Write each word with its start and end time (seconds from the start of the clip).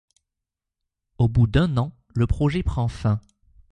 Au 1.19 1.29
bout 1.29 1.45
d'un 1.45 1.77
an, 1.77 1.91
le 2.15 2.25
projet 2.25 2.63
prend 2.63 2.87
fin. 2.87 3.21